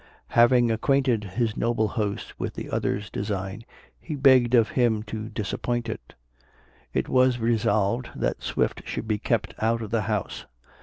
[0.29, 3.63] Having acquainted his noble host with the other's design,
[3.99, 6.15] he begged of him to disappoint it.
[6.91, 10.47] It was resolved that Swift should be kept out of the house.